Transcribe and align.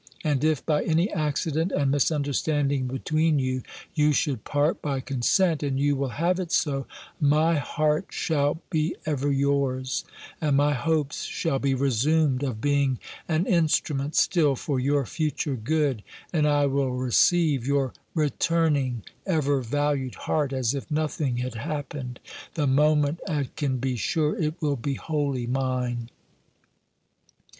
And 0.23 0.43
if, 0.43 0.65
by 0.65 0.83
any 0.83 1.11
accident, 1.13 1.71
and 1.71 1.91
misunderstanding 1.91 2.87
between 2.87 3.37
you, 3.37 3.61
you 3.93 4.13
should 4.13 4.43
part 4.43 4.81
by 4.81 4.99
consent, 4.99 5.61
and 5.61 5.79
you 5.79 5.95
will 5.95 6.17
have 6.17 6.39
it 6.39 6.51
so, 6.51 6.87
my 7.19 7.57
heart 7.57 8.07
shall 8.09 8.59
be 8.71 8.95
ever 9.05 9.31
yours, 9.31 10.03
and 10.41 10.57
my 10.57 10.73
hopes 10.73 11.25
shall 11.25 11.59
be 11.59 11.75
resumed 11.75 12.41
of 12.41 12.59
being 12.59 12.97
an 13.27 13.45
instrument 13.45 14.15
still 14.15 14.55
for 14.55 14.79
your 14.79 15.05
future 15.05 15.55
good, 15.55 16.01
and 16.33 16.47
I 16.47 16.65
will 16.65 16.93
receive 16.93 17.67
your 17.67 17.93
returning 18.15 19.03
ever 19.27 19.61
valued 19.61 20.15
heart, 20.15 20.51
as 20.51 20.73
if 20.73 20.89
nothing 20.89 21.37
had 21.37 21.53
happened, 21.53 22.19
the 22.55 22.65
moment 22.65 23.19
I 23.29 23.49
can 23.55 23.77
be 23.77 23.95
sure 23.97 24.35
it 24.35 24.59
will 24.63 24.77
be 24.77 24.95
wholly 24.95 25.45
mine. 25.45 26.09